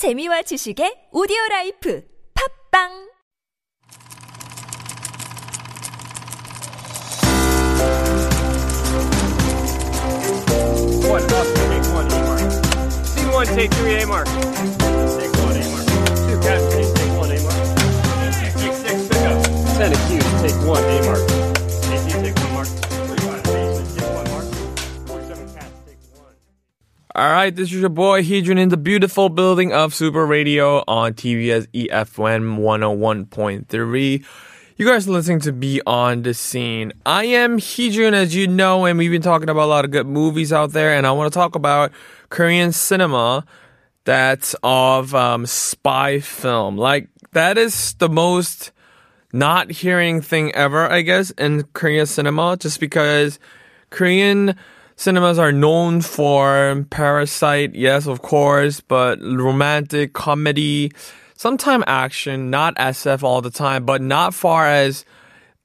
[0.00, 2.00] 재미와 지식의 오디오 라이프
[2.32, 2.88] 팝빵
[11.04, 12.40] One, up, take one, A mark.
[13.04, 14.24] Scene one, take three, A mark.
[14.24, 15.84] Take one, A mark.
[16.24, 16.79] Two, casualties,
[27.20, 31.12] All right, this is your boy Heejun in the beautiful building of Super Radio on
[31.12, 34.24] TBS eFM 101.3.
[34.78, 36.94] You guys are listening to Beyond the Scene.
[37.04, 40.06] I am Heejun, as you know, and we've been talking about a lot of good
[40.06, 41.92] movies out there, and I want to talk about
[42.30, 43.44] Korean cinema
[44.04, 46.78] that's of um, spy film.
[46.78, 48.72] Like, that is the most
[49.30, 53.38] not hearing thing ever, I guess, in Korean cinema, just because
[53.90, 54.56] Korean
[55.00, 60.92] cinemas are known for Parasite, yes, of course, but romantic comedy,
[61.34, 65.06] sometimes action, not SF all the time, but not far as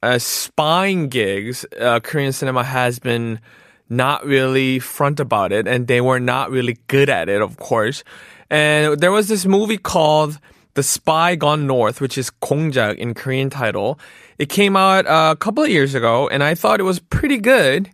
[0.01, 1.65] as spying gigs.
[1.77, 3.41] Uh, Korean cinema has been
[3.89, 8.05] not really front about it, and they were not really good at it, of course.
[8.49, 10.39] And there was this movie called
[10.75, 13.99] The Spy Gone North, which is Kongjak in Korean title.
[14.37, 17.37] It came out uh, a couple of years ago, and I thought it was pretty
[17.37, 17.89] good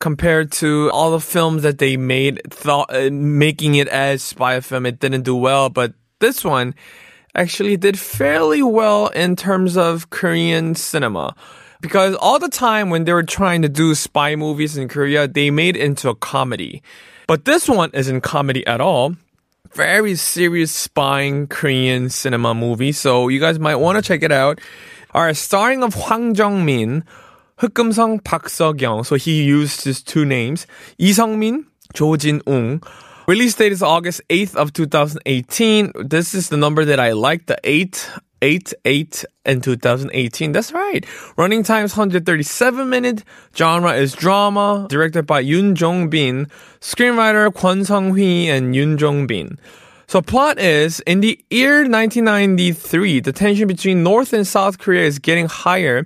[0.00, 4.86] compared to all the films that they made, thought uh, making it as spy film.
[4.86, 6.74] It didn't do well, but this one
[7.34, 11.36] actually did fairly well in terms of Korean cinema.
[11.80, 15.50] Because all the time when they were trying to do spy movies in Korea, they
[15.50, 16.82] made it into a comedy.
[17.26, 19.16] But this one isn't comedy at all.
[19.72, 22.92] Very serious spying Korean cinema movie.
[22.92, 24.60] So you guys might want to check it out.
[25.14, 27.04] Alright, starring of Hwang Jung-min,
[27.59, 29.03] 흑금성 Park Seok-young.
[29.03, 30.67] So he used his two names.
[30.99, 32.81] Lee Sung-min, Jo Jin-ung.
[33.27, 35.93] Release date is August 8th of 2018.
[36.05, 40.51] This is the number that I like, the 8, 8, 8 in 2018.
[40.51, 41.03] That's right.
[41.35, 43.23] Running time is 137 minutes.
[43.55, 44.85] Genre is drama.
[44.89, 46.47] Directed by Yoon Jong-bin.
[46.81, 49.57] Screenwriter Kwon Sung-hui and Yoon Jong-bin.
[50.07, 55.17] So plot is, in the year 1993, the tension between North and South Korea is
[55.17, 56.05] getting higher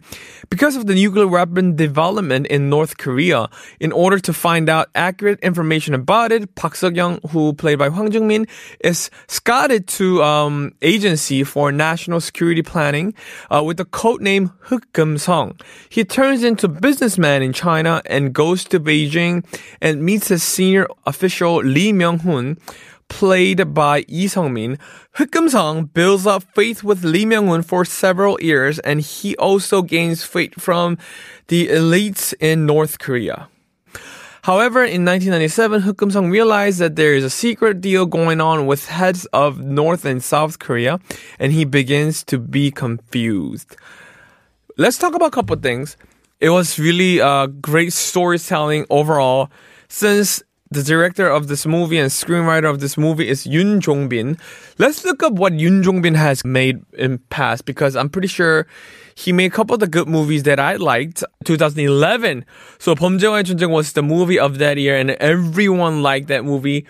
[0.55, 3.49] because of the nuclear weapon development in North Korea.
[3.81, 8.13] In order to find out accurate information about it, Park Seok-young, who played by Hwang
[8.13, 8.47] Jung-min,
[8.79, 13.15] is scouted to um, Agency for National Security Planning
[13.51, 15.59] uh, with the code name Hukkum Song.
[15.89, 19.45] He turns into a businessman in China and goes to Beijing
[19.81, 22.59] and meets a senior official Lee Myung-hun,
[23.09, 24.79] played by Lee Sung-min,
[25.17, 30.44] Hukkum-sung builds up faith with Lee Myung-hun for several years, and he also gains faith
[30.53, 30.99] from
[31.49, 33.49] the elites in North Korea.
[34.45, 39.25] However, in 1997, Hukkum-sung realized that there is a secret deal going on with heads
[39.33, 41.01] of North and South Korea,
[41.39, 43.75] and he begins to be confused.
[44.77, 45.97] Let's talk about a couple things.
[46.41, 49.51] It was really uh, great storytelling overall,
[49.89, 50.43] since
[50.74, 54.38] the director of this movie and screenwriter of this movie is Yoon Jong-bin.
[54.78, 58.68] Let's look up what Yoon Jong-bin has made in past because I'm pretty sure
[59.16, 61.24] he made a couple of the good movies that I liked.
[61.46, 62.46] 2011.
[62.78, 66.86] So 범죄와의 전쟁 was the movie of that year and everyone liked that movie.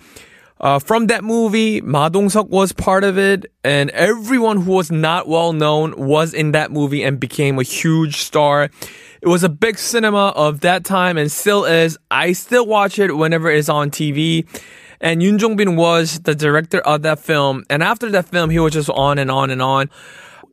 [0.61, 5.25] Uh, from that movie, Ma Dong-seok was part of it, and everyone who was not
[5.25, 8.69] well known was in that movie and became a huge star.
[9.24, 11.96] It was a big cinema of that time and still is.
[12.10, 14.44] I still watch it whenever it's on TV.
[15.00, 17.64] And Yoon Jong Bin was the director of that film.
[17.70, 19.88] And after that film, he was just on and on and on.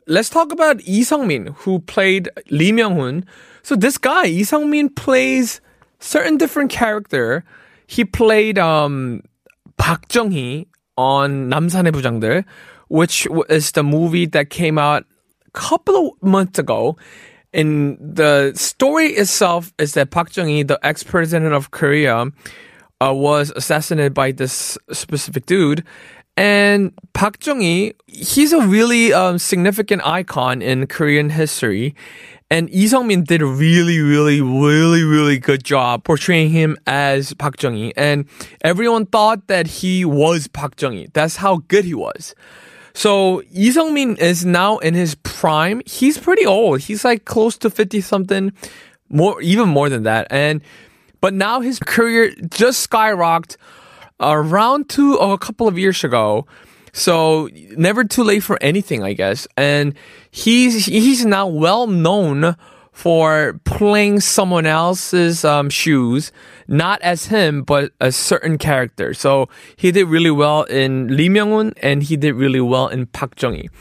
[0.07, 3.25] Let's talk about Lee Sung Min, who played Lee Myung Hun.
[3.61, 5.59] So this guy, Lee Sung Min, plays
[5.99, 7.43] certain different character.
[7.87, 9.21] He played um,
[9.75, 12.45] Park Chung Hee on 남산의 부장들,
[12.87, 15.03] which is the movie that came out
[15.45, 16.95] a couple of months ago.
[17.53, 22.28] And the story itself is that Park Chung-hee, the ex-president of Korea,
[23.01, 25.84] uh, was assassinated by this specific dude.
[26.38, 31.93] And Park Chung-hee, he's a really um, significant icon in Korean history.
[32.49, 37.58] And Lee Sung-min did a really, really, really, really good job portraying him as Park
[37.58, 37.93] Chung-hee.
[37.96, 38.25] And
[38.61, 41.09] everyone thought that he was Park Chung-hee.
[41.14, 42.34] That's how good he was.
[42.93, 45.82] So Lee Sung-min is now in his prime.
[45.85, 46.82] He's pretty old.
[46.82, 48.52] He's like close to 50 something,
[49.09, 50.28] more, even more than that.
[50.29, 50.61] And,
[51.22, 53.58] but now his career just skyrocketed
[54.20, 56.46] around to a couple of years ago.
[56.93, 59.47] So never too late for anything, I guess.
[59.55, 59.96] And
[60.29, 62.55] he's, he's now well known
[63.01, 66.31] for playing someone else's um, shoes,
[66.67, 69.15] not as him, but a certain character.
[69.15, 73.33] So he did really well in Lee Myung-un and he did really well in Park
[73.33, 73.71] Chung-hee.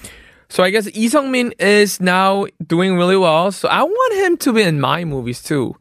[0.49, 3.53] So I guess Lee Sung-min is now doing really well.
[3.53, 5.77] So I want him to be in my movies too.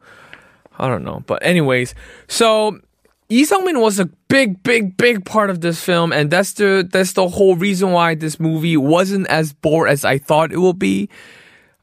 [0.78, 1.24] I don't know.
[1.26, 1.94] But anyways,
[2.28, 2.78] so
[3.30, 7.14] Lee Sung-min was a big, big, big part of this film, and that's the that's
[7.14, 11.08] the whole reason why this movie wasn't as bored as I thought it would be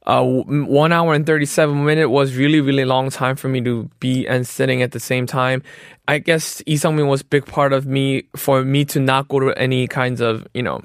[0.08, 4.26] uh, one hour and 37 minute was really, really long time for me to be
[4.26, 5.62] and sitting at the same time.
[6.08, 9.52] I guess Lee Sung-min was big part of me for me to not go to
[9.60, 10.82] any kinds of, you know,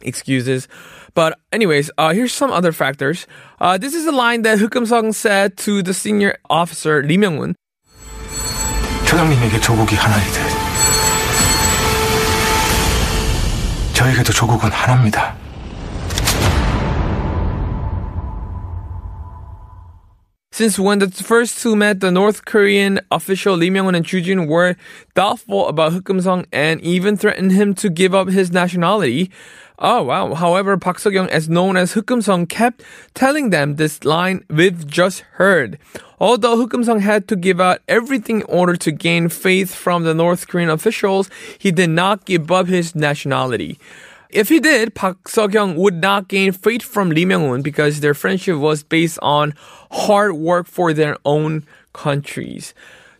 [0.00, 0.66] excuses.
[1.12, 3.26] But anyways, uh, here's some other factors.
[3.60, 7.54] Uh, this is a line that hukum Sung said to the senior officer Lee Myung-woon.
[9.04, 10.34] 조장님에게 조국이 하나이듯
[13.92, 15.43] 저에게도 조국은 하나입니다.
[20.54, 24.46] Since when the first two met, the North Korean official Lee Myung-un and Chu Jin
[24.46, 24.76] were
[25.14, 29.32] doubtful about Hukam Sung and even threatened him to give up his nationality.
[29.80, 30.32] Oh wow.
[30.34, 32.84] However, Park Seok-young, as known as Hukam Sung, kept
[33.14, 35.76] telling them this line we've just heard.
[36.20, 40.14] Although Hukam Sung had to give out everything in order to gain faith from the
[40.14, 41.28] North Korean officials,
[41.58, 43.80] he did not give up his nationality.
[44.34, 48.56] If he did, Park Seok-young would not gain faith from Lee Myung-un because their friendship
[48.56, 49.54] was based on
[49.92, 52.74] hard work for their own countries.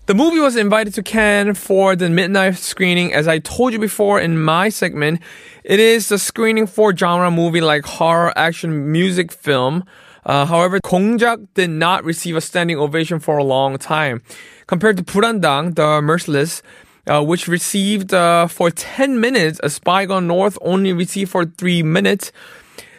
[0.07, 3.15] The movie was invited to Cannes for the midnight screening.
[3.15, 5.21] As I told you before in my segment,
[5.63, 9.85] it is a screening for genre movie like horror, action, music, film.
[10.27, 14.21] Uh, however, Gongjak did not receive a standing ovation for a long time.
[14.67, 16.61] Compared to Burandang, The Merciless,
[17.06, 19.61] uh, which received uh, for 10 minutes.
[19.62, 22.33] A Spy Gone North only received for 3 minutes.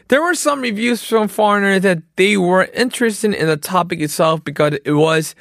[0.07, 4.77] There were some reviews from foreigners that they were interested in the topic itself because
[4.85, 5.33] it was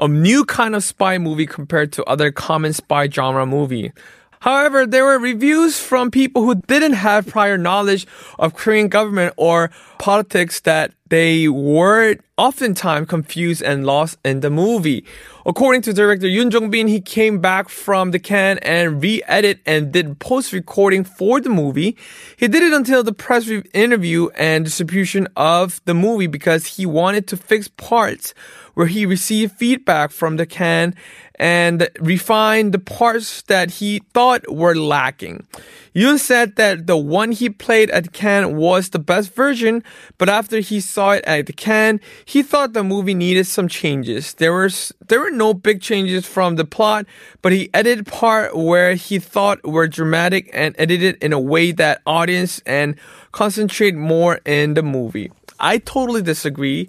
[0.00, 3.92] a new kind of spy movie compared to other common spy genre movie.
[4.40, 8.08] However, there were reviews from people who didn't have prior knowledge
[8.38, 15.04] of Korean government or politics that they were oftentimes confused and lost in the movie.
[15.44, 20.18] According to director Yoon Jong-bin, he came back from the Cannes and re-edit and did
[20.20, 21.98] post-recording for the movie.
[22.38, 27.26] He did it until the press interview and distribution of the movie because he wanted
[27.26, 28.32] to fix parts
[28.72, 30.94] where he received feedback from the Cannes
[31.42, 35.44] and refine the parts that he thought were lacking.
[35.92, 39.82] Yoon said that the one he played at Cannes was the best version,
[40.18, 44.34] but after he saw it at the Cannes, he thought the movie needed some changes.
[44.34, 47.06] There was there were no big changes from the plot,
[47.42, 52.00] but he edited part where he thought were dramatic and edited in a way that
[52.06, 52.96] audience and
[53.32, 55.30] concentrate more in the movie.
[55.60, 56.88] I totally disagree.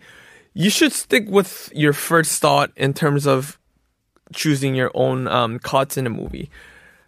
[0.53, 3.59] You should stick with your first thought in terms of
[4.33, 6.49] choosing your own um, cuts in a movie.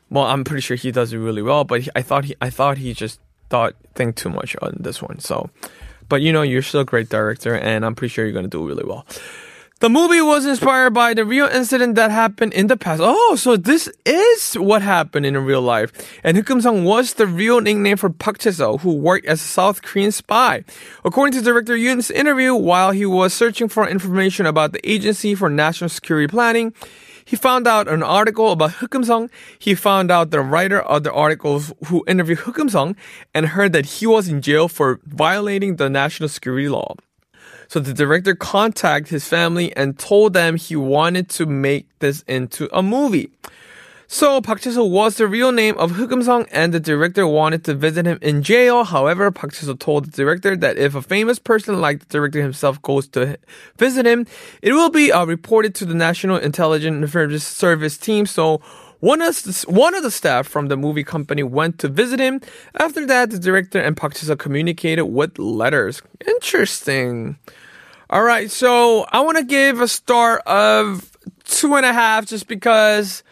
[0.10, 2.78] Well, I'm pretty sure he does it really well, but I thought he I thought
[2.78, 3.20] he just
[3.50, 5.20] thought think too much on this one.
[5.20, 5.50] So,
[6.10, 8.68] but you know, you're still a great director, and I'm pretty sure you're gonna do
[8.68, 9.06] really well.
[9.82, 13.02] The movie was inspired by the real incident that happened in the past.
[13.04, 15.92] Oh, so this is what happened in real life.
[16.24, 19.82] And Hukam Sung was the real nickname for Park Chae-seo, who worked as a South
[19.82, 20.64] Korean spy.
[21.04, 25.50] According to director Yoon's interview, while he was searching for information about the Agency for
[25.50, 26.74] National Security Planning,
[27.26, 29.32] he found out an article about Hukam Sung.
[29.58, 32.96] He found out the writer of the articles who interviewed Hukam Sung
[33.34, 36.94] and heard that he was in jail for violating the national security law.
[37.68, 42.70] So the director contacted his family and told them he wanted to make this into
[42.72, 43.32] a movie.
[44.08, 47.74] So Park Chae-seo was the real name of Hukam Sung and the director wanted to
[47.74, 48.84] visit him in jail.
[48.84, 52.80] However, Park Chae-seo told the director that if a famous person like the director himself
[52.84, 53.38] goes to
[53.78, 54.28] visit him,
[54.62, 58.28] it will be uh, reported to the National Intelligence Service team.
[58.28, 58.62] So
[59.00, 62.42] one of, the, one of the staff from the movie company went to visit him.
[62.80, 66.04] After that, the director and Park Chae-seo communicated with letters.
[66.28, 67.38] Interesting.
[68.12, 72.48] All right, so I want to give a star of two and a half just
[72.48, 73.24] because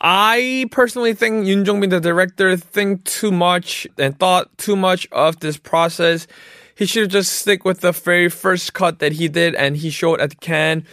[0.00, 5.40] I personally think Yoon Jong-bin, the director, think too much and thought too much of
[5.40, 6.26] this process.
[6.74, 9.90] He should have just stick with the very first cut that he did and he
[9.90, 10.84] showed at Cannes.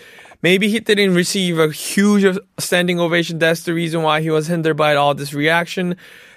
[0.42, 3.40] Maybe he didn't receive a huge standing ovation.
[3.40, 5.96] That's the reason why he was hindered by all this reaction.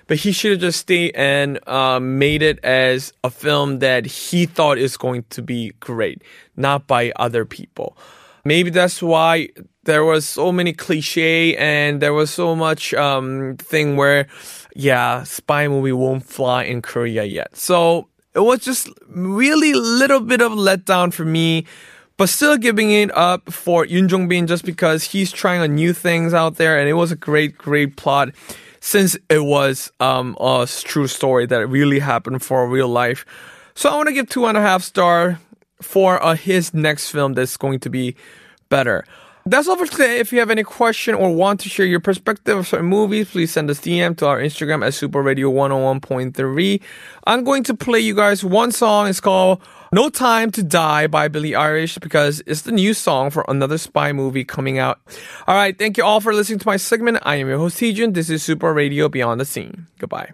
[0.08, 4.46] But he should have just stayed and um, made it as a film that he
[4.46, 6.22] thought is going to be great,
[6.56, 7.96] not by other people.
[8.46, 9.48] Maybe that's why
[9.82, 14.28] there was so many cliche and there was so much um, thing where,
[14.76, 17.56] yeah, spy movie won't fly in Korea yet.
[17.56, 21.66] So it was just really little bit of letdown for me.
[22.16, 25.92] but still giving it up for Yoon Jong Bin just because he's trying on new
[25.92, 28.30] things out there, and it was a great, great plot
[28.80, 33.26] since it was um, a true story that really happened for real life.
[33.74, 35.38] So I want to give two and a half star
[35.80, 38.16] for uh, his next film that's going to be
[38.68, 39.04] better.
[39.48, 40.18] That's all for today.
[40.18, 43.52] If you have any question or want to share your perspective of certain movies, please
[43.52, 46.82] send us DM to our Instagram at Super Radio 101.3.
[47.28, 49.06] I'm going to play you guys one song.
[49.06, 53.44] It's called No Time to Die by Billie Eilish because it's the new song for
[53.46, 54.98] another spy movie coming out.
[55.46, 55.78] All right.
[55.78, 57.18] Thank you all for listening to my segment.
[57.22, 58.14] I am your host, Heejun.
[58.14, 59.86] This is Super Radio Beyond the Scene.
[60.00, 60.32] Goodbye.